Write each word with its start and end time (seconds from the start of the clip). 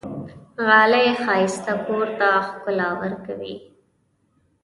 غالۍ 0.65 1.07
ښایسته 1.23 1.73
کور 1.85 2.07
ته 2.19 2.27
ښکلا 2.47 2.89
ورکوي. 3.01 3.55